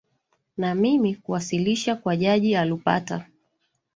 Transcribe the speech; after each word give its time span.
na 0.57 0.75
mimi 0.75 1.15
kuwasilisha 1.15 1.95
kwa 1.95 2.17
jaji 2.17 2.55
alupata 2.55 3.27